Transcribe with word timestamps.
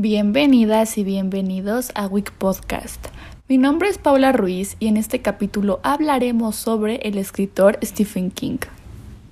Bienvenidas 0.00 0.96
y 0.96 1.02
bienvenidos 1.02 1.90
a 1.96 2.06
Week 2.06 2.30
Podcast. 2.30 3.08
Mi 3.48 3.58
nombre 3.58 3.88
es 3.88 3.98
Paula 3.98 4.30
Ruiz 4.30 4.76
y 4.78 4.86
en 4.86 4.96
este 4.96 5.22
capítulo 5.22 5.80
hablaremos 5.82 6.54
sobre 6.54 6.98
el 6.98 7.18
escritor 7.18 7.80
Stephen 7.82 8.30
King. 8.30 8.58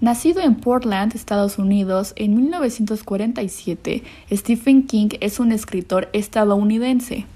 Nacido 0.00 0.40
en 0.40 0.56
Portland, 0.56 1.14
Estados 1.14 1.58
Unidos, 1.58 2.14
en 2.16 2.34
1947, 2.34 4.02
Stephen 4.32 4.88
King 4.88 5.10
es 5.20 5.38
un 5.38 5.52
escritor 5.52 6.08
estadounidense. 6.12 7.26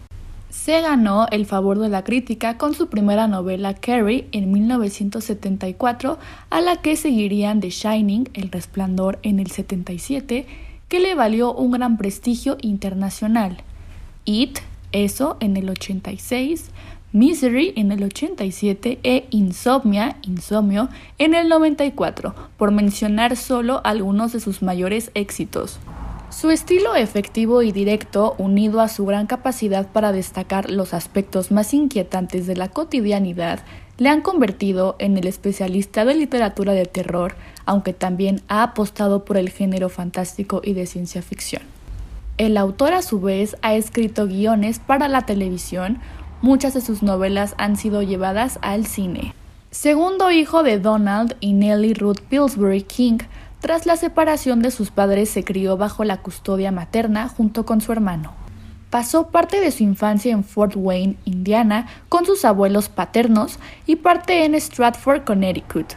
Se 0.49 0.81
ganó 0.81 1.29
el 1.31 1.47
favor 1.47 1.79
de 1.79 1.89
la 1.89 2.03
crítica 2.03 2.59
con 2.59 2.75
su 2.75 2.89
primera 2.89 3.29
novela 3.29 3.75
Carrie 3.75 4.27
en 4.33 4.51
1974, 4.51 6.19
a 6.51 6.61
la 6.61 6.83
que 6.83 6.97
seguirían 6.97 7.61
The 7.61 7.71
Shining, 7.71 8.29
El 8.35 8.51
Resplandor 8.51 9.21
en 9.23 9.39
el 9.39 9.53
77, 9.53 10.47
que 10.91 10.99
le 10.99 11.15
valió 11.15 11.55
un 11.55 11.71
gran 11.71 11.97
prestigio 11.97 12.59
internacional. 12.61 13.63
It, 14.25 14.59
eso 14.91 15.37
en 15.39 15.57
el 15.57 15.71
86, 15.71 16.73
Misery 17.13 17.73
en 17.77 17.93
el 17.93 18.03
87 18.03 18.99
e 19.05 19.27
Insomnia, 19.31 20.17
Insomnio, 20.23 20.89
en 21.19 21.35
el 21.35 21.49
94, 21.49 22.35
por 22.57 22.73
mencionar 22.73 23.37
solo 23.37 23.81
algunos 23.85 24.33
de 24.33 24.41
sus 24.41 24.63
mayores 24.63 25.13
éxitos. 25.15 25.79
Su 26.41 26.49
estilo 26.49 26.95
efectivo 26.95 27.61
y 27.61 27.71
directo, 27.71 28.35
unido 28.39 28.81
a 28.81 28.89
su 28.89 29.05
gran 29.05 29.27
capacidad 29.27 29.87
para 29.89 30.11
destacar 30.11 30.71
los 30.71 30.95
aspectos 30.95 31.51
más 31.51 31.75
inquietantes 31.75 32.47
de 32.47 32.57
la 32.57 32.69
cotidianidad, 32.69 33.61
le 33.99 34.09
han 34.09 34.23
convertido 34.23 34.97
en 34.99 35.19
el 35.19 35.27
especialista 35.27 36.07
de 36.07 36.15
literatura 36.15 36.73
de 36.73 36.87
terror, 36.87 37.35
aunque 37.67 37.93
también 37.93 38.41
ha 38.49 38.63
apostado 38.63 39.27
por 39.27 39.37
el 39.37 39.51
género 39.51 39.91
fantástico 39.91 40.63
y 40.65 40.73
de 40.73 40.87
ciencia 40.87 41.21
ficción. 41.21 41.61
El 42.39 42.57
autor 42.57 42.95
a 42.95 43.03
su 43.03 43.21
vez 43.21 43.59
ha 43.61 43.75
escrito 43.75 44.27
guiones 44.27 44.79
para 44.79 45.09
la 45.09 45.27
televisión, 45.27 45.99
muchas 46.41 46.73
de 46.73 46.81
sus 46.81 47.03
novelas 47.03 47.55
han 47.59 47.77
sido 47.77 48.01
llevadas 48.01 48.59
al 48.63 48.87
cine. 48.87 49.35
Segundo 49.71 50.31
hijo 50.31 50.63
de 50.63 50.79
Donald 50.79 51.37
y 51.41 51.53
Nellie 51.53 51.93
Ruth 51.93 52.21
Pillsbury 52.31 52.81
King, 52.81 53.19
tras 53.61 53.87
la 53.87 53.97
separación 53.97 54.63
de 54.63 54.71
sus 54.71 54.91
padres 54.91 55.31
se 55.31 55.45
crió 55.45 55.77
bajo 55.77 56.05
la 56.05 56.19
custodia 56.19 56.73
materna 56.73 57.29
junto 57.29 57.65
con 57.65 57.81
su 57.81 57.93
hermano. 57.93 58.33
Pasó 58.89 59.29
parte 59.29 59.61
de 59.61 59.71
su 59.71 59.85
infancia 59.85 60.33
en 60.33 60.43
Fort 60.43 60.73
Wayne, 60.75 61.17
Indiana, 61.25 61.87
con 62.09 62.25
sus 62.27 62.45
abuelos 62.45 62.89
paternos 62.89 63.59
y 63.87 63.97
parte 63.97 64.45
en 64.45 64.55
Stratford, 64.55 65.25
Connecticut. 65.25 65.93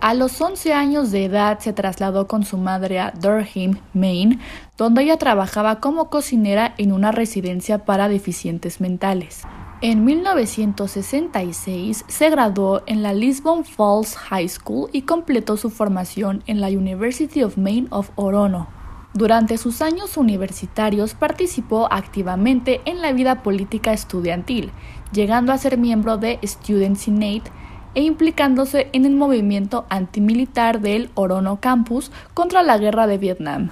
A 0.00 0.14
los 0.14 0.40
11 0.40 0.72
años 0.72 1.10
de 1.10 1.24
edad 1.24 1.58
se 1.60 1.72
trasladó 1.72 2.26
con 2.26 2.44
su 2.44 2.58
madre 2.58 2.98
a 2.98 3.12
Durham, 3.12 3.78
Maine, 3.94 4.38
donde 4.76 5.02
ella 5.02 5.16
trabajaba 5.16 5.80
como 5.80 6.10
cocinera 6.10 6.74
en 6.78 6.92
una 6.92 7.12
residencia 7.12 7.84
para 7.84 8.08
deficientes 8.08 8.80
mentales. 8.80 9.42
En 9.82 10.06
1966 10.06 12.06
se 12.08 12.30
graduó 12.30 12.80
en 12.86 13.02
la 13.02 13.12
Lisbon 13.12 13.62
Falls 13.62 14.16
High 14.16 14.48
School 14.48 14.88
y 14.90 15.02
completó 15.02 15.58
su 15.58 15.68
formación 15.68 16.42
en 16.46 16.62
la 16.62 16.68
University 16.68 17.42
of 17.42 17.58
Maine 17.58 17.86
of 17.90 18.08
Orono. 18.14 18.68
Durante 19.12 19.58
sus 19.58 19.82
años 19.82 20.16
universitarios 20.16 21.12
participó 21.12 21.92
activamente 21.92 22.80
en 22.86 23.02
la 23.02 23.12
vida 23.12 23.42
política 23.42 23.92
estudiantil, 23.92 24.70
llegando 25.12 25.52
a 25.52 25.58
ser 25.58 25.76
miembro 25.76 26.16
de 26.16 26.38
Students 26.42 27.02
Senate 27.02 27.50
e 27.94 28.00
implicándose 28.00 28.88
en 28.94 29.04
el 29.04 29.14
movimiento 29.14 29.84
antimilitar 29.90 30.80
del 30.80 31.10
Orono 31.14 31.60
Campus 31.60 32.10
contra 32.32 32.62
la 32.62 32.78
guerra 32.78 33.06
de 33.06 33.18
Vietnam. 33.18 33.68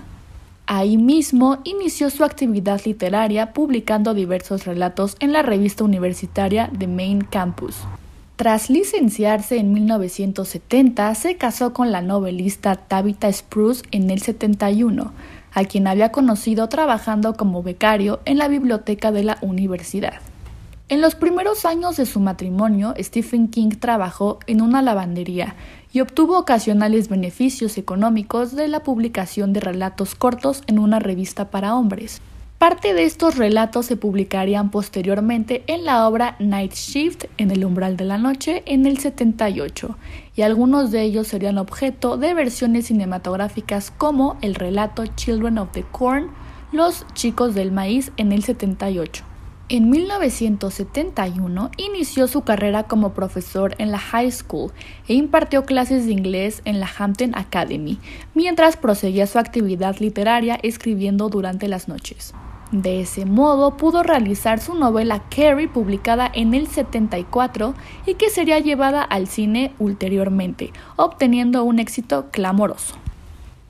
Ahí 0.66 0.96
mismo 0.96 1.58
inició 1.64 2.08
su 2.08 2.24
actividad 2.24 2.80
literaria 2.86 3.52
publicando 3.52 4.14
diversos 4.14 4.64
relatos 4.64 5.16
en 5.20 5.32
la 5.32 5.42
revista 5.42 5.84
universitaria 5.84 6.70
The 6.78 6.86
Main 6.86 7.20
Campus. 7.20 7.76
Tras 8.36 8.70
licenciarse 8.70 9.58
en 9.58 9.74
1970, 9.74 11.14
se 11.16 11.36
casó 11.36 11.74
con 11.74 11.92
la 11.92 12.00
novelista 12.00 12.76
Tabitha 12.76 13.30
Spruce 13.30 13.82
en 13.90 14.10
el 14.10 14.22
71, 14.22 15.12
a 15.52 15.64
quien 15.64 15.86
había 15.86 16.10
conocido 16.10 16.68
trabajando 16.70 17.34
como 17.34 17.62
becario 17.62 18.20
en 18.24 18.38
la 18.38 18.48
biblioteca 18.48 19.12
de 19.12 19.22
la 19.22 19.38
universidad. 19.42 20.14
En 20.88 21.00
los 21.00 21.14
primeros 21.14 21.64
años 21.64 21.96
de 21.96 22.06
su 22.06 22.20
matrimonio, 22.20 22.94
Stephen 22.98 23.48
King 23.48 23.70
trabajó 23.78 24.38
en 24.46 24.60
una 24.60 24.82
lavandería 24.82 25.56
y 25.94 26.00
obtuvo 26.00 26.36
ocasionales 26.36 27.08
beneficios 27.08 27.78
económicos 27.78 28.56
de 28.56 28.66
la 28.66 28.82
publicación 28.82 29.52
de 29.52 29.60
relatos 29.60 30.16
cortos 30.16 30.64
en 30.66 30.80
una 30.80 30.98
revista 30.98 31.50
para 31.50 31.76
hombres. 31.76 32.20
Parte 32.58 32.94
de 32.94 33.04
estos 33.04 33.36
relatos 33.36 33.86
se 33.86 33.96
publicarían 33.96 34.70
posteriormente 34.70 35.62
en 35.68 35.84
la 35.84 36.08
obra 36.08 36.34
Night 36.40 36.72
Shift 36.72 37.26
en 37.36 37.52
el 37.52 37.64
umbral 37.64 37.96
de 37.96 38.06
la 38.06 38.18
noche 38.18 38.64
en 38.66 38.86
el 38.86 38.98
78, 38.98 39.96
y 40.34 40.42
algunos 40.42 40.90
de 40.90 41.02
ellos 41.02 41.28
serían 41.28 41.58
objeto 41.58 42.16
de 42.16 42.34
versiones 42.34 42.86
cinematográficas 42.86 43.92
como 43.92 44.36
el 44.40 44.56
relato 44.56 45.06
Children 45.06 45.58
of 45.58 45.70
the 45.72 45.84
Corn, 45.92 46.30
Los 46.72 47.06
chicos 47.14 47.54
del 47.54 47.70
maíz 47.70 48.10
en 48.16 48.32
el 48.32 48.42
78. 48.42 49.33
En 49.74 49.90
1971 49.90 51.72
inició 51.78 52.28
su 52.28 52.42
carrera 52.42 52.84
como 52.84 53.12
profesor 53.12 53.74
en 53.78 53.90
la 53.90 53.98
high 53.98 54.30
school 54.30 54.70
e 55.08 55.14
impartió 55.14 55.64
clases 55.64 56.06
de 56.06 56.12
inglés 56.12 56.62
en 56.64 56.78
la 56.78 56.88
Hampton 56.96 57.32
Academy, 57.34 57.98
mientras 58.34 58.76
proseguía 58.76 59.26
su 59.26 59.40
actividad 59.40 59.96
literaria 59.98 60.60
escribiendo 60.62 61.28
durante 61.28 61.66
las 61.66 61.88
noches. 61.88 62.34
De 62.70 63.00
ese 63.00 63.26
modo 63.26 63.76
pudo 63.76 64.04
realizar 64.04 64.60
su 64.60 64.76
novela 64.76 65.24
Carrie 65.28 65.66
publicada 65.66 66.30
en 66.32 66.54
el 66.54 66.68
74 66.68 67.74
y 68.06 68.14
que 68.14 68.30
sería 68.30 68.60
llevada 68.60 69.02
al 69.02 69.26
cine 69.26 69.74
ulteriormente, 69.80 70.72
obteniendo 70.94 71.64
un 71.64 71.80
éxito 71.80 72.26
clamoroso. 72.30 72.94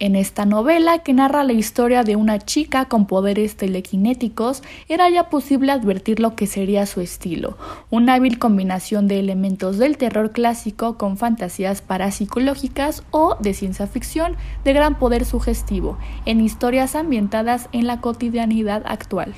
En 0.04 0.16
esta 0.16 0.44
novela, 0.44 0.98
que 0.98 1.15
narra 1.15 1.44
la 1.44 1.54
historia 1.54 2.03
de 2.03 2.15
una 2.15 2.38
chica 2.38 2.84
con 2.84 3.06
poderes 3.06 3.56
telequinéticos, 3.56 4.62
era 4.87 5.09
ya 5.09 5.31
posible 5.31 5.72
advertir 5.72 6.20
lo 6.20 6.37
que 6.37 6.47
sería 6.47 6.84
su 6.84 7.00
estilo, 7.00 7.56
una 7.88 8.12
hábil 8.12 8.38
combinación 8.38 9.09
de 9.09 9.19
elementos 9.19 9.78
del 9.78 9.97
terror 9.97 10.32
clásico 10.32 10.98
con 10.98 11.16
fantasías 11.16 11.81
parapsicológicas 11.81 13.03
o 13.12 13.38
de 13.41 13.54
ciencia 13.54 13.87
ficción 13.87 14.37
de 14.62 14.75
gran 14.75 14.98
poder 14.98 15.25
sugestivo, 15.25 15.97
en 16.26 16.42
historias 16.42 16.97
ambientadas 16.97 17.71
en 17.72 17.86
la 17.86 18.03
cotidianidad 18.03 18.82
actual. 18.84 19.32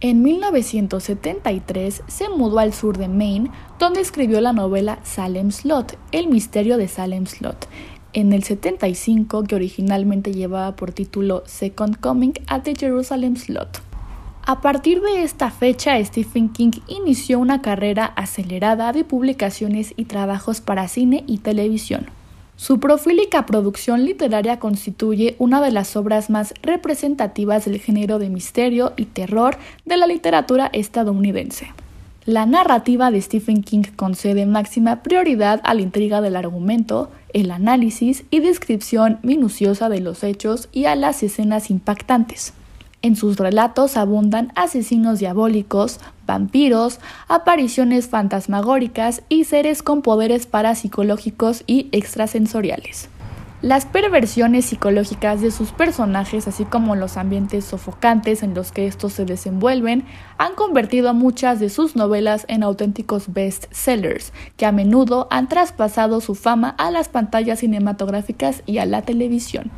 En 0.00 0.22
1973 0.22 2.04
se 2.06 2.28
mudó 2.28 2.60
al 2.60 2.72
sur 2.72 2.98
de 2.98 3.08
Maine, 3.08 3.50
donde 3.80 4.00
escribió 4.00 4.40
la 4.40 4.52
novela 4.52 5.00
Salem 5.02 5.50
Slot, 5.50 5.98
El 6.12 6.28
misterio 6.28 6.76
de 6.76 6.86
Salem 6.86 7.26
Slot, 7.26 7.66
en 8.12 8.32
el 8.32 8.42
75 8.42 9.44
que 9.44 9.54
originalmente 9.54 10.32
llevaba 10.32 10.76
por 10.76 10.92
título 10.92 11.42
Second 11.46 11.98
Coming 12.00 12.32
at 12.46 12.62
the 12.62 12.74
Jerusalem 12.74 13.36
Slot. 13.36 13.82
A 14.46 14.62
partir 14.62 15.02
de 15.02 15.22
esta 15.24 15.50
fecha, 15.50 16.02
Stephen 16.02 16.48
King 16.48 16.70
inició 16.86 17.38
una 17.38 17.60
carrera 17.60 18.06
acelerada 18.06 18.92
de 18.92 19.04
publicaciones 19.04 19.92
y 19.96 20.06
trabajos 20.06 20.62
para 20.62 20.88
cine 20.88 21.22
y 21.26 21.38
televisión. 21.38 22.06
Su 22.56 22.80
profílica 22.80 23.46
producción 23.46 24.04
literaria 24.04 24.58
constituye 24.58 25.36
una 25.38 25.60
de 25.60 25.70
las 25.70 25.94
obras 25.96 26.28
más 26.30 26.54
representativas 26.62 27.66
del 27.66 27.78
género 27.78 28.18
de 28.18 28.30
misterio 28.30 28.94
y 28.96 29.04
terror 29.04 29.58
de 29.84 29.96
la 29.96 30.06
literatura 30.06 30.70
estadounidense. 30.72 31.68
La 32.28 32.44
narrativa 32.44 33.10
de 33.10 33.22
Stephen 33.22 33.62
King 33.62 33.84
concede 33.96 34.44
máxima 34.44 35.02
prioridad 35.02 35.62
a 35.64 35.72
la 35.72 35.80
intriga 35.80 36.20
del 36.20 36.36
argumento, 36.36 37.10
el 37.32 37.50
análisis 37.50 38.24
y 38.30 38.40
descripción 38.40 39.18
minuciosa 39.22 39.88
de 39.88 40.00
los 40.00 40.22
hechos 40.22 40.68
y 40.70 40.84
a 40.84 40.94
las 40.94 41.22
escenas 41.22 41.70
impactantes. 41.70 42.52
En 43.00 43.16
sus 43.16 43.38
relatos 43.38 43.96
abundan 43.96 44.52
asesinos 44.56 45.20
diabólicos, 45.20 46.00
vampiros, 46.26 47.00
apariciones 47.28 48.08
fantasmagóricas 48.08 49.22
y 49.30 49.44
seres 49.44 49.82
con 49.82 50.02
poderes 50.02 50.44
parapsicológicos 50.44 51.64
y 51.66 51.88
extrasensoriales. 51.92 53.08
Las 53.60 53.86
perversiones 53.86 54.66
psicológicas 54.66 55.40
de 55.40 55.50
sus 55.50 55.72
personajes, 55.72 56.46
así 56.46 56.64
como 56.64 56.94
los 56.94 57.16
ambientes 57.16 57.64
sofocantes 57.64 58.44
en 58.44 58.54
los 58.54 58.70
que 58.70 58.86
estos 58.86 59.14
se 59.14 59.24
desenvuelven, 59.24 60.04
han 60.38 60.54
convertido 60.54 61.08
a 61.08 61.12
muchas 61.12 61.58
de 61.58 61.68
sus 61.68 61.96
novelas 61.96 62.44
en 62.46 62.62
auténticos 62.62 63.32
bestsellers, 63.32 64.32
que 64.56 64.64
a 64.64 64.70
menudo 64.70 65.26
han 65.32 65.48
traspasado 65.48 66.20
su 66.20 66.36
fama 66.36 66.76
a 66.78 66.92
las 66.92 67.08
pantallas 67.08 67.58
cinematográficas 67.58 68.62
y 68.64 68.78
a 68.78 68.86
la 68.86 69.02
televisión. 69.02 69.72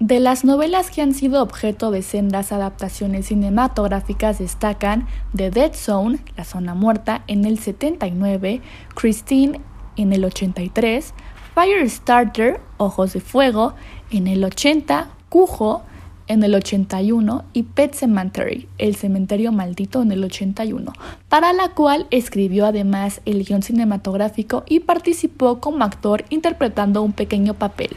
De 0.00 0.18
las 0.18 0.44
novelas 0.44 0.90
que 0.90 1.00
han 1.00 1.14
sido 1.14 1.40
objeto 1.40 1.92
de 1.92 2.02
sendas 2.02 2.50
adaptaciones 2.50 3.26
cinematográficas 3.26 4.40
destacan 4.40 5.06
The 5.36 5.52
Dead 5.52 5.74
Zone, 5.74 6.18
La 6.36 6.42
Zona 6.42 6.74
Muerta, 6.74 7.22
en 7.28 7.44
el 7.44 7.60
79, 7.60 8.60
Christine 8.96 9.60
en 9.96 10.12
el 10.12 10.24
83, 10.24 11.14
Firestarter, 11.54 12.60
Ojos 12.76 13.12
de 13.12 13.20
Fuego, 13.20 13.74
en 14.10 14.26
el 14.26 14.44
80, 14.44 15.08
Cujo, 15.28 15.82
en 16.28 16.44
el 16.44 16.54
81 16.54 17.44
y 17.52 17.64
Pet 17.64 17.92
Cemetery, 17.94 18.68
El 18.78 18.94
Cementerio 18.94 19.50
Maldito 19.50 20.00
en 20.00 20.12
el 20.12 20.22
81, 20.22 20.92
para 21.28 21.52
la 21.52 21.70
cual 21.70 22.06
escribió 22.10 22.66
además 22.66 23.20
el 23.24 23.44
guion 23.44 23.62
cinematográfico 23.62 24.62
y 24.68 24.80
participó 24.80 25.58
como 25.60 25.84
actor 25.84 26.24
interpretando 26.30 27.02
un 27.02 27.12
pequeño 27.12 27.54
papel. 27.54 27.90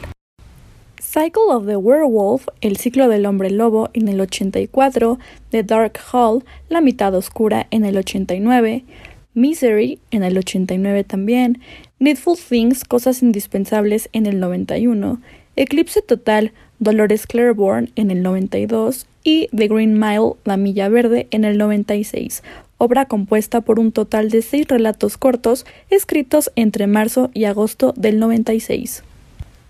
Cycle 0.99 1.43
of 1.49 1.67
the 1.67 1.75
Werewolf, 1.75 2.47
El 2.59 2.77
ciclo 2.77 3.07
del 3.07 3.27
hombre 3.27 3.51
lobo 3.51 3.91
en 3.93 4.07
el 4.07 4.19
84, 4.19 5.19
The 5.51 5.61
Dark 5.61 5.99
Hall, 6.11 6.43
La 6.69 6.81
mitad 6.81 7.13
oscura 7.13 7.67
en 7.69 7.85
el 7.85 7.97
89, 7.97 8.83
Misery 9.35 9.99
en 10.09 10.23
el 10.23 10.37
89 10.37 11.03
también, 11.03 11.61
Needful 12.03 12.37
Things, 12.37 12.83
Cosas 12.83 13.23
indispensables 13.23 14.09
en 14.11 14.25
el 14.25 14.41
91, 14.41 15.21
Eclipse 15.55 16.01
Total, 16.01 16.51
Dolores 16.79 17.25
Claiborne 17.25 17.93
en 17.95 18.11
el 18.11 18.23
92 18.23 19.07
y 19.23 19.47
The 19.55 19.69
Green 19.69 19.97
Mile, 19.97 20.33
La 20.43 20.57
Milla 20.57 20.89
Verde 20.89 21.27
en 21.31 21.45
el 21.45 21.57
96, 21.57 22.43
obra 22.77 23.05
compuesta 23.05 23.61
por 23.61 23.79
un 23.79 23.93
total 23.93 24.29
de 24.29 24.41
seis 24.41 24.67
relatos 24.67 25.15
cortos 25.15 25.65
escritos 25.89 26.51
entre 26.57 26.87
marzo 26.87 27.31
y 27.33 27.45
agosto 27.45 27.93
del 27.95 28.19
96. 28.19 29.05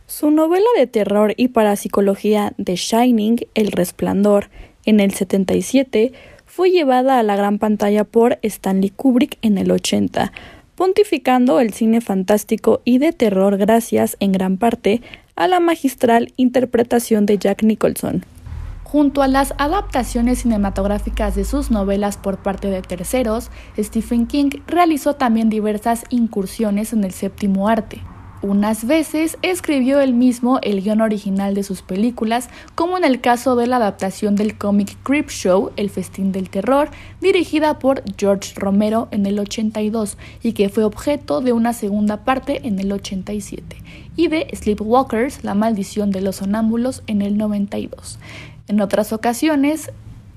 Su 0.08 0.32
novela 0.32 0.66
de 0.76 0.88
terror 0.88 1.36
y 1.38 1.50
parapsicología 1.50 2.54
The 2.58 2.78
Shining, 2.78 3.46
El 3.54 3.72
Resplandor, 3.72 4.50
en 4.88 5.02
el 5.02 5.14
77, 5.14 6.14
fue 6.48 6.72
llevada 6.72 7.20
a 7.20 7.24
la 7.24 7.36
gran 7.36 7.60
pantalla 7.60 8.04
por 8.06 8.40
Stanley 8.42 8.90
Kubrick 8.90 9.38
en 9.44 9.60
el 9.60 9.70
80, 9.70 10.32
pontificando 10.76 11.60
el 11.60 11.74
cine 11.74 12.02
fantástico 12.02 12.82
y 12.86 12.98
de 12.98 13.14
terror 13.14 13.58
gracias, 13.58 14.18
en 14.20 14.32
gran 14.32 14.58
parte, 14.58 15.02
a 15.36 15.48
la 15.48 15.60
magistral 15.60 16.34
interpretación 16.38 17.26
de 17.26 17.38
Jack 17.38 17.64
Nicholson. 17.64 18.26
Junto 18.84 19.24
a 19.24 19.28
las 19.28 19.56
adaptaciones 19.58 20.40
cinematográficas 20.40 21.36
de 21.36 21.46
sus 21.46 21.72
novelas 21.72 22.18
por 22.18 22.38
parte 22.38 22.70
de 22.70 22.84
terceros, 22.84 23.50
Stephen 23.78 24.28
King 24.28 24.52
realizó 24.68 25.16
también 25.16 25.50
diversas 25.50 26.04
incursiones 26.10 26.94
en 26.94 27.04
el 27.04 27.12
séptimo 27.12 27.68
arte. 27.68 28.02
Unas 28.44 28.86
veces 28.86 29.38
escribió 29.42 30.02
él 30.02 30.14
mismo 30.14 30.60
el 30.64 30.82
guion 30.82 31.00
original 31.00 31.56
de 31.56 31.64
sus 31.64 31.82
películas, 31.82 32.50
como 32.76 32.98
en 32.98 33.06
el 33.06 33.22
caso 33.22 33.56
de 33.56 33.68
la 33.68 33.78
adaptación 33.78 34.36
del 34.36 34.58
cómic 34.58 34.98
Creep 35.04 35.30
Show, 35.30 35.72
El 35.78 35.90
Festín 35.90 36.34
del 36.34 36.50
Terror, 36.50 36.90
dirigida 37.22 37.80
por 37.80 38.04
George 38.18 38.52
Romero 38.58 39.08
en 39.12 39.26
el 39.28 39.40
82 39.40 40.18
y 40.44 40.52
que 40.52 40.68
fue 40.68 40.84
objeto 40.84 41.40
de 41.40 41.54
una 41.54 41.72
segunda 41.72 42.26
parte 42.26 42.68
en 42.68 42.80
el 42.80 42.92
87, 42.92 43.78
y 44.18 44.28
de 44.28 44.48
Sleepwalkers, 44.54 45.46
La 45.46 45.56
Maldición 45.56 46.12
de 46.12 46.20
los 46.20 46.36
Sonámbulos 46.36 47.02
en 47.08 47.22
el 47.22 47.38
92. 47.38 48.20
En 48.68 48.82
otras 48.82 49.14
ocasiones, 49.14 49.90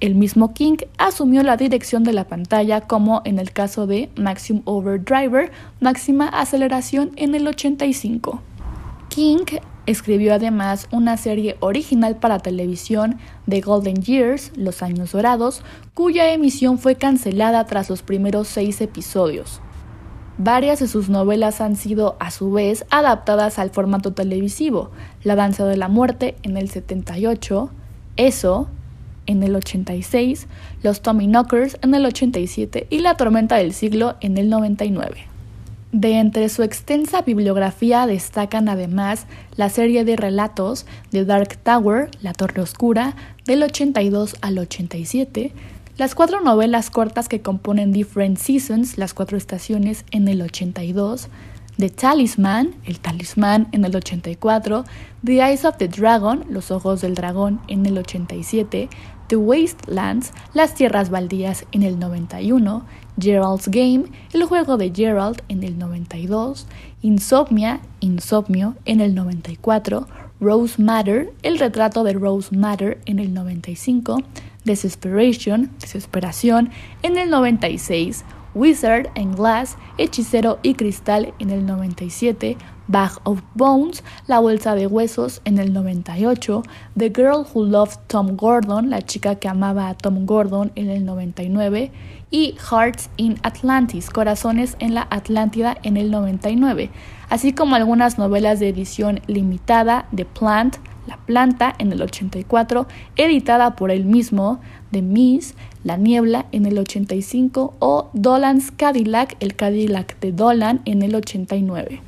el 0.06 0.14
mismo 0.14 0.54
King 0.54 0.76
asumió 0.98 1.42
la 1.42 1.56
dirección 1.56 2.04
de 2.04 2.12
la 2.12 2.28
pantalla 2.28 2.82
como 2.82 3.22
en 3.24 3.38
el 3.38 3.52
caso 3.52 3.86
de 3.86 4.10
Maximum 4.16 4.62
Overdriver, 4.64 5.52
máxima 5.80 6.28
aceleración 6.28 7.12
en 7.16 7.34
el 7.34 7.46
85. 7.46 8.40
King 9.08 9.44
escribió 9.86 10.34
además 10.34 10.88
una 10.90 11.16
serie 11.16 11.56
original 11.60 12.16
para 12.16 12.40
televisión 12.40 13.18
de 13.46 13.60
Golden 13.60 14.02
Years, 14.02 14.52
Los 14.56 14.82
Años 14.82 15.12
Dorados, 15.12 15.62
cuya 15.94 16.32
emisión 16.32 16.78
fue 16.78 16.96
cancelada 16.96 17.64
tras 17.66 17.88
los 17.88 18.02
primeros 18.02 18.48
seis 18.48 18.80
episodios. 18.80 19.60
Varias 20.38 20.80
de 20.80 20.88
sus 20.88 21.08
novelas 21.08 21.62
han 21.62 21.76
sido, 21.76 22.16
a 22.20 22.30
su 22.30 22.52
vez, 22.52 22.84
adaptadas 22.90 23.58
al 23.58 23.70
formato 23.70 24.12
televisivo. 24.12 24.90
La 25.22 25.34
Danza 25.34 25.64
de 25.64 25.78
la 25.78 25.88
Muerte 25.88 26.36
en 26.42 26.58
el 26.58 26.68
78, 26.68 27.70
Eso, 28.16 28.68
en 29.26 29.42
el 29.42 29.56
86, 29.56 30.46
Los 30.82 31.02
Tommy 31.02 31.26
Knockers 31.26 31.78
en 31.82 31.94
el 31.94 32.06
87 32.06 32.86
y 32.90 32.98
La 33.00 33.16
Tormenta 33.16 33.56
del 33.56 33.72
Siglo 33.72 34.16
en 34.20 34.38
el 34.38 34.48
99. 34.48 35.26
De 35.92 36.18
entre 36.18 36.48
su 36.48 36.62
extensa 36.62 37.22
bibliografía 37.22 38.06
destacan 38.06 38.68
además 38.68 39.26
la 39.56 39.70
serie 39.70 40.04
de 40.04 40.16
relatos 40.16 40.84
The 41.10 41.24
Dark 41.24 41.56
Tower, 41.62 42.10
La 42.20 42.32
Torre 42.32 42.60
Oscura, 42.60 43.16
del 43.46 43.62
82 43.62 44.36
al 44.42 44.58
87, 44.58 45.52
las 45.96 46.14
cuatro 46.14 46.42
novelas 46.42 46.90
cortas 46.90 47.28
que 47.28 47.40
componen 47.40 47.92
Different 47.92 48.36
Seasons, 48.36 48.98
las 48.98 49.14
cuatro 49.14 49.38
estaciones, 49.38 50.04
en 50.10 50.28
el 50.28 50.42
82, 50.42 51.28
The 51.78 51.88
Talisman, 51.88 52.74
El 52.84 53.00
Talismán 53.00 53.68
en 53.72 53.84
el 53.84 53.96
84, 53.96 54.84
The 55.24 55.42
Eyes 55.42 55.64
of 55.64 55.78
the 55.78 55.88
Dragon, 55.88 56.44
Los 56.50 56.70
Ojos 56.70 57.00
del 57.00 57.14
Dragón 57.14 57.60
en 57.68 57.86
el 57.86 57.96
87, 57.96 58.90
The 59.28 59.36
Wastelands, 59.36 60.32
Las 60.54 60.74
Tierras 60.74 61.10
Baldías 61.10 61.66
en 61.72 61.82
el 61.82 61.98
91, 61.98 62.84
Gerald's 63.18 63.68
Game, 63.68 64.04
El 64.32 64.44
Juego 64.44 64.76
de 64.76 64.92
Gerald 64.94 65.42
en 65.48 65.62
el 65.62 65.78
92, 65.78 66.66
Insomnia, 67.02 67.80
Insomnio 68.00 68.76
en 68.84 69.00
el 69.00 69.14
94, 69.14 70.06
Rose 70.40 70.80
Matter, 70.82 71.32
El 71.42 71.58
Retrato 71.58 72.04
de 72.04 72.12
Rose 72.12 72.54
Matter 72.54 73.00
en 73.06 73.18
el 73.18 73.32
95, 73.32 74.22
Desesperation, 74.64 75.70
Desesperación 75.80 76.70
en 77.02 77.16
el 77.16 77.30
96, 77.30 78.24
Wizard 78.54 79.10
and 79.16 79.36
Glass, 79.36 79.76
Hechicero 79.98 80.58
y 80.62 80.74
Cristal 80.74 81.34
en 81.38 81.50
el 81.50 81.66
97, 81.66 82.56
Bag 82.88 83.12
of 83.24 83.40
Bones, 83.54 84.04
La 84.26 84.38
Bolsa 84.38 84.74
de 84.74 84.86
Huesos 84.86 85.40
en 85.44 85.58
el 85.58 85.72
98, 85.72 86.62
The 86.96 87.12
Girl 87.14 87.46
Who 87.52 87.64
Loved 87.64 87.98
Tom 88.06 88.36
Gordon, 88.36 88.90
La 88.90 89.02
chica 89.02 89.34
que 89.36 89.48
amaba 89.48 89.88
a 89.88 89.94
Tom 89.94 90.26
Gordon 90.26 90.72
en 90.76 90.90
el 90.90 91.04
99 91.04 91.90
y 92.30 92.54
Hearts 92.70 93.10
in 93.16 93.38
Atlantis, 93.42 94.10
Corazones 94.10 94.76
en 94.78 94.94
la 94.94 95.06
Atlántida 95.10 95.76
en 95.82 95.96
el 95.96 96.10
99, 96.10 96.90
así 97.28 97.52
como 97.52 97.76
algunas 97.76 98.18
novelas 98.18 98.60
de 98.60 98.68
edición 98.68 99.20
limitada 99.26 100.06
de 100.12 100.24
Plant, 100.24 100.76
La 101.06 101.16
Planta 101.16 101.74
en 101.78 101.92
el 101.92 102.02
84, 102.02 102.86
editada 103.16 103.76
por 103.76 103.90
él 103.90 104.04
mismo, 104.04 104.60
The 104.90 105.02
Miss, 105.02 105.54
La 105.84 105.96
Niebla 105.96 106.46
en 106.52 106.66
el 106.66 106.78
85 106.78 107.74
o 107.78 108.10
Dolan's 108.12 108.70
Cadillac, 108.70 109.36
el 109.40 109.54
Cadillac 109.54 110.18
de 110.20 110.32
Dolan 110.32 110.82
en 110.84 111.02
el 111.02 111.14
89. 111.14 112.05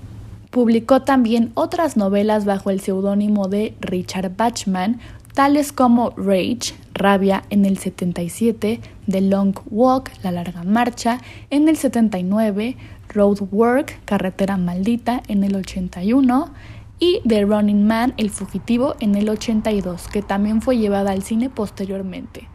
Publicó 0.58 1.02
también 1.02 1.52
otras 1.54 1.96
novelas 1.96 2.44
bajo 2.44 2.70
el 2.70 2.80
seudónimo 2.80 3.46
de 3.46 3.76
Richard 3.80 4.34
Bachman, 4.36 4.98
tales 5.32 5.70
como 5.70 6.10
Rage, 6.16 6.74
Rabia 6.94 7.44
en 7.50 7.64
el 7.64 7.78
77, 7.78 8.80
The 9.08 9.20
Long 9.20 9.54
Walk, 9.70 10.10
La 10.24 10.32
Larga 10.32 10.64
Marcha 10.64 11.20
en 11.50 11.68
el 11.68 11.76
79, 11.76 12.76
Road 13.08 13.38
Work, 13.52 14.00
Carretera 14.04 14.56
Maldita 14.56 15.22
en 15.28 15.44
el 15.44 15.54
81 15.54 16.50
y 16.98 17.20
The 17.24 17.44
Running 17.44 17.86
Man, 17.86 18.14
El 18.16 18.30
Fugitivo 18.30 18.96
en 18.98 19.14
el 19.14 19.28
82, 19.28 20.08
que 20.08 20.22
también 20.22 20.60
fue 20.60 20.76
llevada 20.76 21.12
al 21.12 21.22
cine 21.22 21.50
posteriormente. 21.50 22.48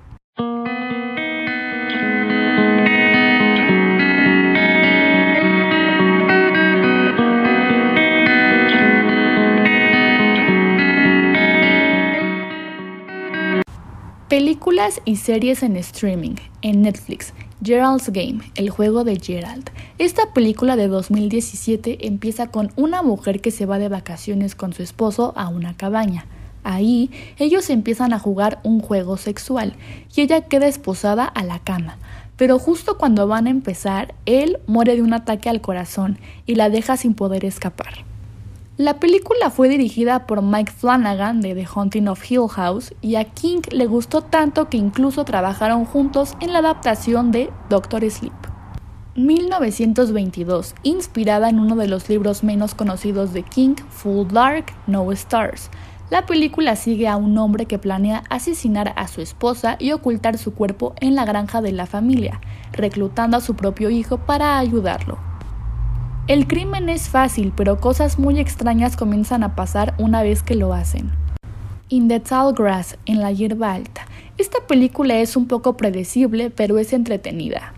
Películas 14.34 15.00
y 15.06 15.18
series 15.18 15.62
en 15.62 15.78
streaming. 15.78 16.34
En 16.63 16.82
Netflix, 16.82 17.36
Gerald's 17.63 18.10
Game, 18.10 18.40
el 18.56 18.72
juego 18.72 19.04
de 19.04 19.20
Gerald. 19.20 19.70
Esta 20.00 20.34
película 20.34 20.75
de 20.75 20.88
2017 20.88 22.08
empieza 22.08 22.48
con 22.48 22.72
una 22.75 23.04
mujer 23.04 23.42
que 23.42 23.52
se 23.52 23.68
va 23.68 23.78
de 23.78 23.90
vacaciones 23.90 24.56
con 24.56 24.74
su 24.74 24.82
esposo 24.82 25.34
a 25.36 25.50
una 25.50 25.78
cabaña. 25.78 26.25
Ahí 26.63 27.12
ellos 27.38 27.70
empiezan 27.70 28.12
a 28.12 28.18
jugar 28.18 28.60
un 28.63 28.80
juego 28.80 29.18
sexual 29.18 29.75
y 30.16 30.22
ella 30.22 30.42
queda 30.42 30.66
esposada 30.66 31.25
a 31.25 31.44
la 31.44 31.60
cama. 31.60 32.00
Pero 32.36 32.58
justo 32.58 32.98
cuando 32.98 33.28
van 33.28 33.46
a 33.46 33.52
empezar, 33.52 34.16
él 34.25 34.58
muere 34.66 34.96
de 34.96 35.04
un 35.04 35.13
ataque 35.13 35.48
al 35.48 35.62
corazón 35.62 36.18
y 36.48 36.56
la 36.56 36.72
deja 36.72 36.98
sin 36.98 37.13
poder 37.13 37.46
escapar. 37.46 38.12
La 38.77 39.00
película 39.00 39.51
fue 39.51 39.70
dirigida 39.70 40.25
por 40.25 40.42
Mike 40.42 40.72
Flanagan 40.72 41.42
de 41.42 41.53
The 41.53 41.68
Haunting 41.75 42.08
of 42.08 42.32
Hill 42.32 42.48
House 42.50 42.96
y 43.01 43.18
a 43.18 43.25
King 43.25 43.62
le 43.70 43.86
gustó 43.86 44.24
tanto 44.24 44.68
que 44.68 44.77
incluso 44.77 45.25
trabajaron 45.25 45.86
juntos 45.86 46.34
en 46.39 46.53
la 46.53 46.60
adaptación 46.60 47.32
de 47.32 47.51
Doctor 47.70 48.10
Sleep. 48.10 48.34
1922, 49.15 50.74
inspirada 50.82 51.50
en 51.50 51.60
uno 51.60 51.75
de 51.75 51.88
los 51.88 52.10
libros 52.10 52.44
menos 52.44 52.74
conocidos 52.74 53.32
de 53.32 53.44
King, 53.44 53.75
Full 53.92 54.30
Dark, 54.30 54.74
No 54.88 55.12
Stars. 55.12 55.70
La 56.10 56.25
película 56.25 56.75
sigue 56.75 57.08
a 57.08 57.15
un 57.15 57.38
hombre 57.38 57.68
que 57.68 57.77
planea 57.77 58.24
asesinar 58.32 58.94
a 58.96 59.08
su 59.08 59.22
esposa 59.22 59.75
y 59.77 59.92
ocultar 59.92 60.39
su 60.39 60.56
cuerpo 60.56 60.96
en 61.00 61.13
la 61.13 61.25
granja 61.25 61.62
de 61.62 61.74
la 61.74 61.86
familia, 61.86 62.42
reclutando 62.72 63.38
a 63.38 63.42
su 63.42 63.56
propio 63.56 63.92
hijo 63.92 64.18
para 64.18 64.58
ayudarlo. 64.58 65.33
El 66.25 66.48
crimen 66.48 66.88
es 66.88 67.10
fácil, 67.10 67.51
pero 67.53 67.82
cosas 67.82 68.18
muy 68.18 68.39
extrañas 68.39 68.96
comienzan 68.96 69.44
a 69.44 69.56
pasar 69.56 69.94
una 69.98 70.24
vez 70.24 70.42
que 70.42 70.56
lo 70.56 70.74
hacen. 70.74 71.12
In 71.89 72.08
the 72.08 72.22
Tall 72.22 72.53
Grass, 72.53 72.98
en 73.06 73.20
la 73.20 73.34
hierba 73.34 73.74
alta. 73.74 74.06
Esta 74.38 74.65
película 74.65 75.18
es 75.18 75.36
un 75.36 75.48
poco 75.48 75.75
predecible, 75.75 76.50
pero 76.50 76.77
es 76.77 76.94
entretenida. 76.94 77.74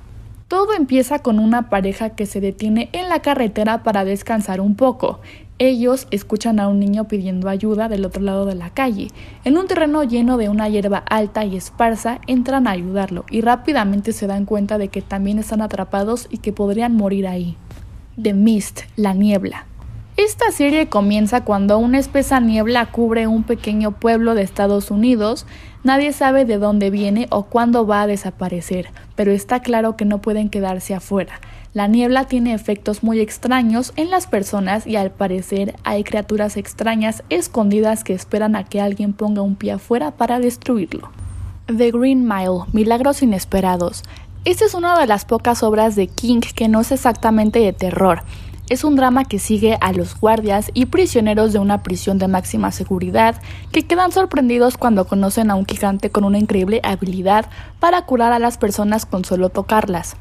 Todo 0.47 0.75
empieza 0.75 1.23
con 1.23 1.39
una 1.39 1.71
pareja 1.71 2.11
que 2.11 2.27
se 2.27 2.39
detiene 2.39 2.89
en 2.93 3.09
la 3.09 3.23
carretera 3.23 3.81
para 3.81 4.05
descansar 4.05 4.61
un 4.61 4.75
poco. 4.75 5.21
Ellos 5.57 6.05
escuchan 6.11 6.59
a 6.59 6.67
un 6.67 6.79
niño 6.79 7.07
pidiendo 7.07 7.49
ayuda 7.49 7.89
del 7.89 8.05
otro 8.05 8.21
lado 8.21 8.45
de 8.45 8.53
la 8.53 8.69
calle. 8.69 9.07
En 9.43 9.57
un 9.57 9.65
terreno 9.65 10.03
lleno 10.03 10.37
de 10.37 10.49
una 10.49 10.69
hierba 10.69 10.99
alta 10.99 11.45
y 11.45 11.55
esparsa, 11.55 12.21
entran 12.27 12.67
a 12.67 12.71
ayudarlo 12.71 13.25
y 13.31 13.41
rápidamente 13.41 14.13
se 14.13 14.27
dan 14.27 14.45
cuenta 14.45 14.77
de 14.77 14.89
que 14.89 15.01
también 15.01 15.39
están 15.39 15.63
atrapados 15.63 16.27
y 16.29 16.37
que 16.37 16.53
podrían 16.53 16.95
morir 16.95 17.25
ahí. 17.25 17.57
The 18.21 18.33
Mist, 18.33 18.83
la 18.95 19.13
niebla. 19.13 19.65
Esta 20.15 20.49
serie 20.51 20.87
comienza 20.87 21.43
cuando 21.43 21.77
una 21.77 21.99
espesa 21.99 22.39
niebla 22.39 22.85
cubre 22.85 23.27
un 23.27 23.43
pequeño 23.43 23.91
pueblo 23.91 24.35
de 24.35 24.41
Estados 24.41 24.89
Unidos. 24.89 25.45
Nadie 25.83 26.13
sabe 26.13 26.45
de 26.45 26.57
dónde 26.57 26.89
viene 26.89 27.27
o 27.29 27.43
cuándo 27.43 27.85
va 27.85 28.03
a 28.03 28.07
desaparecer, 28.07 28.87
pero 29.15 29.33
está 29.33 29.59
claro 29.59 29.97
que 29.97 30.05
no 30.05 30.21
pueden 30.21 30.49
quedarse 30.49 30.93
afuera. 30.93 31.41
La 31.73 31.87
niebla 31.87 32.23
tiene 32.23 32.53
efectos 32.53 33.03
muy 33.03 33.19
extraños 33.19 33.91
en 33.97 34.09
las 34.09 34.27
personas 34.27 34.87
y 34.87 34.95
al 34.95 35.11
parecer 35.11 35.75
hay 35.83 36.05
criaturas 36.05 36.55
extrañas 36.55 37.21
escondidas 37.29 38.05
que 38.05 38.13
esperan 38.13 38.55
a 38.55 38.63
que 38.63 38.79
alguien 38.79 39.11
ponga 39.11 39.41
un 39.41 39.57
pie 39.57 39.73
afuera 39.73 40.11
para 40.11 40.39
destruirlo. 40.39 41.09
The 41.65 41.91
Green 41.91 42.25
Mile, 42.25 42.63
Milagros 42.71 43.21
Inesperados. 43.21 44.03
Esta 44.45 44.63
es 44.63 44.75
una 44.75 44.95
de 44.99 45.07
las 45.07 45.25
pocas 45.25 45.63
obras 45.63 45.95
de 45.95 46.05
King 46.05 46.41
que 46.41 46.67
no 46.67 46.81
es 46.81 46.91
exactamente 46.91 47.57
de 47.57 47.73
terror. 47.73 48.21
Es 48.69 48.83
un 48.83 48.95
drama 48.95 49.25
que 49.25 49.39
sigue 49.39 49.75
a 49.81 49.91
los 49.91 50.19
guardias 50.19 50.69
y 50.75 50.85
prisioneros 50.85 51.51
de 51.51 51.57
una 51.57 51.81
prisión 51.81 52.19
de 52.19 52.27
máxima 52.27 52.71
seguridad 52.71 53.41
que 53.71 53.87
quedan 53.87 54.11
sorprendidos 54.11 54.77
cuando 54.77 55.07
conocen 55.07 55.49
a 55.49 55.55
un 55.55 55.65
gigante 55.65 56.11
con 56.11 56.25
una 56.25 56.37
increíble 56.37 56.79
habilidad 56.83 57.47
para 57.79 58.03
curar 58.05 58.33
a 58.33 58.39
las 58.39 58.59
personas 58.59 59.07
con 59.07 59.25
solo 59.25 59.49
tocarlas. 59.49 60.15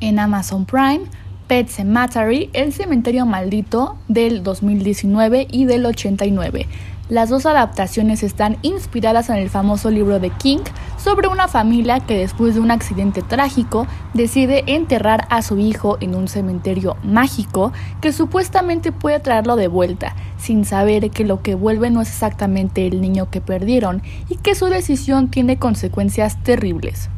En 0.00 0.18
Amazon 0.18 0.64
Prime, 0.64 1.02
Pet 1.46 1.68
Cemetery, 1.68 2.50
El 2.54 2.72
Cementerio 2.72 3.26
Maldito 3.26 3.96
del 4.08 4.42
2019 4.42 5.46
y 5.48 5.66
del 5.66 5.86
89. 5.86 6.66
Las 7.12 7.28
dos 7.28 7.44
adaptaciones 7.44 8.22
están 8.22 8.56
inspiradas 8.62 9.28
en 9.28 9.36
el 9.36 9.50
famoso 9.50 9.90
libro 9.90 10.18
de 10.18 10.30
King 10.30 10.60
sobre 10.96 11.28
una 11.28 11.46
familia 11.46 12.00
que 12.00 12.16
después 12.16 12.54
de 12.54 12.62
un 12.62 12.70
accidente 12.70 13.20
trágico 13.20 13.86
decide 14.14 14.64
enterrar 14.66 15.26
a 15.28 15.42
su 15.42 15.58
hijo 15.58 15.98
en 16.00 16.14
un 16.14 16.26
cementerio 16.26 16.96
mágico 17.04 17.70
que 18.00 18.14
supuestamente 18.14 18.92
puede 18.92 19.20
traerlo 19.20 19.56
de 19.56 19.68
vuelta, 19.68 20.16
sin 20.38 20.64
saber 20.64 21.10
que 21.10 21.26
lo 21.26 21.42
que 21.42 21.54
vuelve 21.54 21.90
no 21.90 22.00
es 22.00 22.08
exactamente 22.08 22.86
el 22.86 23.02
niño 23.02 23.28
que 23.28 23.42
perdieron 23.42 24.00
y 24.30 24.36
que 24.36 24.54
su 24.54 24.68
decisión 24.68 25.28
tiene 25.28 25.58
consecuencias 25.58 26.42
terribles. 26.42 27.10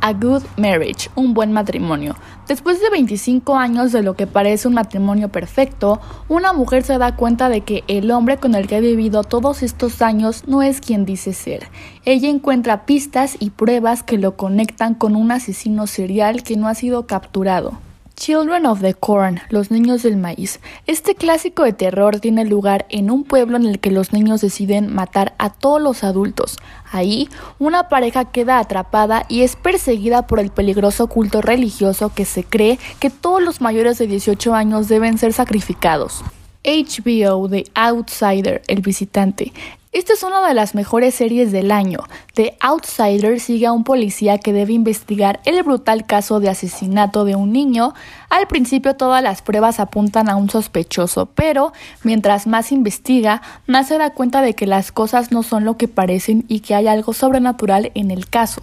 A 0.00 0.12
Good 0.14 0.42
Marriage, 0.56 1.10
un 1.14 1.34
buen 1.34 1.52
matrimonio. 1.52 2.16
Después 2.48 2.80
de 2.80 2.90
25 2.90 3.56
años 3.56 3.92
de 3.92 4.02
lo 4.02 4.14
que 4.14 4.26
parece 4.26 4.66
un 4.66 4.74
matrimonio 4.74 5.28
perfecto, 5.28 6.00
una 6.28 6.52
mujer 6.52 6.82
se 6.82 6.98
da 6.98 7.16
cuenta 7.16 7.48
de 7.48 7.60
que 7.60 7.84
el 7.86 8.10
hombre 8.10 8.38
con 8.38 8.54
el 8.54 8.66
que 8.66 8.76
ha 8.76 8.80
vivido 8.80 9.22
todos 9.24 9.62
estos 9.62 10.02
años 10.02 10.44
no 10.46 10.62
es 10.62 10.80
quien 10.80 11.04
dice 11.04 11.32
ser. 11.32 11.68
Ella 12.04 12.28
encuentra 12.28 12.86
pistas 12.86 13.36
y 13.38 13.50
pruebas 13.50 14.02
que 14.02 14.18
lo 14.18 14.36
conectan 14.36 14.94
con 14.94 15.16
un 15.16 15.32
asesino 15.32 15.86
serial 15.86 16.42
que 16.42 16.56
no 16.56 16.68
ha 16.68 16.74
sido 16.74 17.06
capturado. 17.06 17.78
Children 18.20 18.66
of 18.66 18.82
the 18.82 18.92
Corn, 18.92 19.40
los 19.48 19.70
niños 19.70 20.02
del 20.02 20.18
maíz. 20.18 20.60
Este 20.86 21.14
clásico 21.14 21.64
de 21.64 21.72
terror 21.72 22.20
tiene 22.20 22.44
lugar 22.44 22.84
en 22.90 23.10
un 23.10 23.24
pueblo 23.24 23.56
en 23.56 23.64
el 23.64 23.80
que 23.80 23.90
los 23.90 24.12
niños 24.12 24.42
deciden 24.42 24.94
matar 24.94 25.34
a 25.38 25.48
todos 25.48 25.80
los 25.80 26.04
adultos. 26.04 26.58
Ahí, 26.92 27.30
una 27.58 27.88
pareja 27.88 28.26
queda 28.26 28.58
atrapada 28.58 29.24
y 29.30 29.40
es 29.40 29.56
perseguida 29.56 30.26
por 30.26 30.38
el 30.38 30.50
peligroso 30.50 31.06
culto 31.06 31.40
religioso 31.40 32.12
que 32.14 32.26
se 32.26 32.44
cree 32.44 32.78
que 32.98 33.08
todos 33.08 33.42
los 33.42 33.62
mayores 33.62 33.96
de 33.96 34.06
18 34.06 34.52
años 34.52 34.88
deben 34.88 35.16
ser 35.16 35.32
sacrificados. 35.32 36.22
HBO 36.62 37.48
The 37.48 37.64
Outsider, 37.74 38.60
El 38.68 38.82
Visitante. 38.82 39.54
Esta 39.92 40.12
es 40.12 40.22
una 40.22 40.46
de 40.46 40.54
las 40.54 40.76
mejores 40.76 41.16
series 41.16 41.50
del 41.50 41.72
año. 41.72 41.98
The 42.34 42.56
Outsider 42.60 43.40
sigue 43.40 43.66
a 43.66 43.72
un 43.72 43.82
policía 43.82 44.38
que 44.38 44.52
debe 44.52 44.72
investigar 44.72 45.40
el 45.44 45.60
brutal 45.64 46.06
caso 46.06 46.38
de 46.38 46.48
asesinato 46.48 47.24
de 47.24 47.34
un 47.34 47.52
niño. 47.52 47.92
Al 48.28 48.46
principio 48.46 48.94
todas 48.94 49.20
las 49.20 49.42
pruebas 49.42 49.80
apuntan 49.80 50.28
a 50.28 50.36
un 50.36 50.48
sospechoso, 50.48 51.26
pero 51.26 51.72
mientras 52.04 52.46
más 52.46 52.70
investiga, 52.70 53.42
más 53.66 53.88
se 53.88 53.98
da 53.98 54.10
cuenta 54.10 54.42
de 54.42 54.54
que 54.54 54.66
las 54.66 54.92
cosas 54.92 55.32
no 55.32 55.42
son 55.42 55.64
lo 55.64 55.76
que 55.76 55.88
parecen 55.88 56.44
y 56.46 56.60
que 56.60 56.76
hay 56.76 56.86
algo 56.86 57.12
sobrenatural 57.12 57.90
en 57.96 58.12
el 58.12 58.28
caso. 58.28 58.62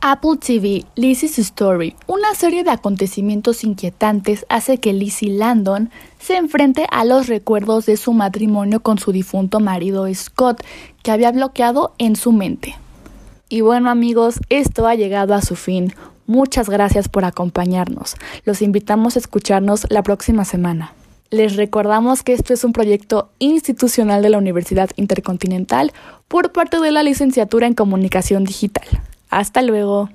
Apple 0.00 0.36
TV, 0.36 0.84
Lizzie's 0.94 1.40
Story, 1.40 1.96
una 2.06 2.32
serie 2.36 2.62
de 2.62 2.70
acontecimientos 2.70 3.64
inquietantes 3.64 4.46
hace 4.48 4.78
que 4.78 4.92
Lizzie 4.92 5.32
Landon 5.32 5.90
se 6.20 6.36
enfrente 6.36 6.86
a 6.92 7.04
los 7.04 7.26
recuerdos 7.26 7.84
de 7.86 7.96
su 7.96 8.12
matrimonio 8.12 8.78
con 8.78 8.98
su 8.98 9.10
difunto 9.10 9.58
marido 9.58 10.06
Scott, 10.14 10.62
que 11.02 11.10
había 11.10 11.32
bloqueado 11.32 11.94
en 11.98 12.14
su 12.14 12.30
mente. 12.30 12.76
Y 13.48 13.62
bueno 13.62 13.90
amigos, 13.90 14.38
esto 14.50 14.86
ha 14.86 14.94
llegado 14.94 15.34
a 15.34 15.42
su 15.42 15.56
fin. 15.56 15.92
Muchas 16.28 16.70
gracias 16.70 17.08
por 17.08 17.24
acompañarnos. 17.24 18.14
Los 18.44 18.62
invitamos 18.62 19.16
a 19.16 19.18
escucharnos 19.18 19.84
la 19.90 20.04
próxima 20.04 20.44
semana. 20.44 20.92
Les 21.30 21.56
recordamos 21.56 22.22
que 22.22 22.34
esto 22.34 22.54
es 22.54 22.62
un 22.62 22.72
proyecto 22.72 23.30
institucional 23.40 24.22
de 24.22 24.30
la 24.30 24.38
Universidad 24.38 24.90
Intercontinental 24.94 25.92
por 26.28 26.52
parte 26.52 26.78
de 26.78 26.92
la 26.92 27.02
Licenciatura 27.02 27.66
en 27.66 27.74
Comunicación 27.74 28.44
Digital. 28.44 28.86
Hasta 29.30 29.62
luego. 29.62 30.10